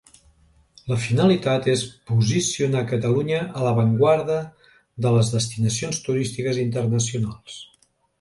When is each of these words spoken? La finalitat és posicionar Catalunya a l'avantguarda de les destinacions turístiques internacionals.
La 0.91 0.95
finalitat 1.01 1.67
és 1.73 1.83
posicionar 2.11 2.81
Catalunya 2.91 3.41
a 3.59 3.65
l'avantguarda 3.65 4.37
de 5.07 5.11
les 5.17 5.29
destinacions 5.35 6.01
turístiques 6.07 6.63
internacionals. 6.65 7.61